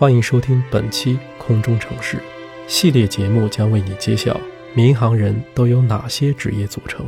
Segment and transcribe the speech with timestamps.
[0.00, 2.18] 欢迎收听本期空中城市
[2.66, 4.34] 系列节目，将为你揭晓
[4.72, 7.04] 民航人都有哪些职业组成。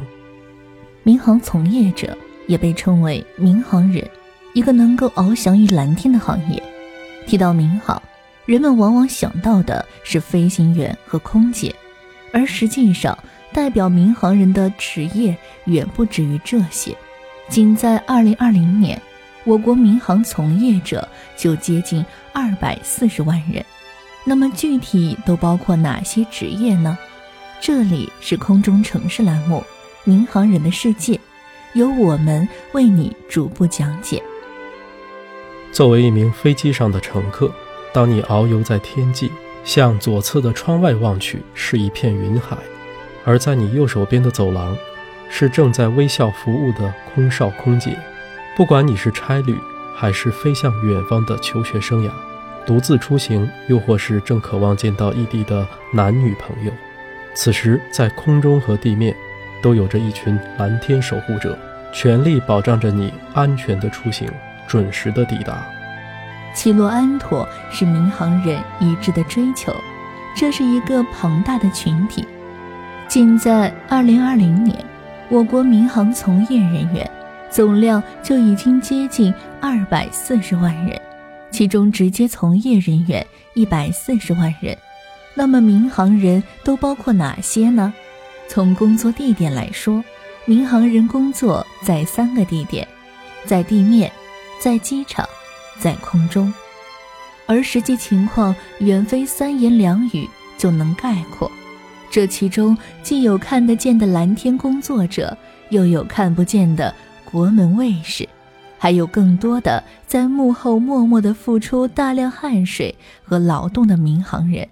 [1.02, 2.14] 民航从业者
[2.46, 4.06] 也被称为民航人，
[4.52, 6.62] 一个能够翱翔于蓝天的行业。
[7.26, 8.02] 提到民航，
[8.44, 11.74] 人们往往想到的是飞行员和空姐，
[12.30, 13.18] 而实际上，
[13.54, 15.34] 代表民航人的职业
[15.64, 16.94] 远不止于这些。
[17.48, 19.00] 仅在2020年。
[19.44, 21.06] 我国民航从业者
[21.36, 23.64] 就接近二百四十万人，
[24.24, 26.96] 那么具体都包括哪些职业呢？
[27.60, 29.56] 这里是空中城市栏目
[30.04, 31.14] 《民航人的世界》，
[31.74, 34.22] 由我们为你逐步讲解。
[35.72, 37.52] 作为一名飞机上的乘客，
[37.92, 39.30] 当你遨游在天际，
[39.64, 42.56] 向左侧的窗外望去是一片云海，
[43.24, 44.76] 而在你右手边的走廊，
[45.28, 47.96] 是正在微笑服务的空少空姐。
[48.54, 49.58] 不管你是差旅，
[49.96, 52.10] 还是飞向远方的求学生涯，
[52.66, 56.70] 独自出行，又或是正渴望见到异地的男女朋友，
[57.34, 59.16] 此时在空中和地面，
[59.62, 61.58] 都有着一群蓝天守护者，
[61.94, 64.30] 全力保障着你安全的出行，
[64.66, 65.66] 准时的抵达。
[66.54, 69.74] 起落安妥是民航人一致的追求，
[70.36, 72.28] 这是一个庞大的群体。
[73.08, 74.84] 仅在2020年，
[75.30, 77.10] 我国民航从业人员。
[77.52, 80.98] 总量就已经接近二百四十万人，
[81.50, 84.76] 其中直接从业人员一百四十万人。
[85.34, 87.92] 那么民航人都包括哪些呢？
[88.48, 90.02] 从工作地点来说，
[90.46, 92.88] 民航人工作在三个地点：
[93.44, 94.10] 在地面、
[94.58, 95.28] 在机场、
[95.78, 96.52] 在空中。
[97.46, 101.50] 而实际情况远非三言两语就能概括。
[102.10, 105.36] 这其中既有看得见的蓝天工作者，
[105.68, 106.94] 又有看不见的。
[107.32, 108.28] 国门卫士，
[108.78, 114.68] 还有更多的在幕后默默的付出大量汗水和劳动的民航人。